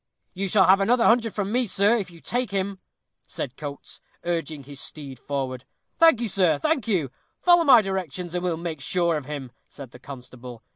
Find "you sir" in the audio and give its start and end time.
6.19-6.57